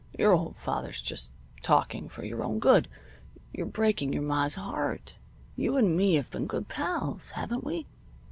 "Your 0.17 0.33
old 0.33 0.55
father's 0.57 0.99
just 0.99 1.31
talking 1.61 2.09
for 2.09 2.25
your 2.25 2.43
own 2.43 2.57
good. 2.57 2.87
You're 3.53 3.67
breaking 3.67 4.13
your 4.13 4.23
ma's 4.23 4.55
heart. 4.55 5.13
You 5.55 5.77
and 5.77 5.95
me 5.95 6.15
have 6.15 6.31
been 6.31 6.47
good 6.47 6.67
pals, 6.67 7.29
haven't 7.35 7.63
we?" 7.63 7.85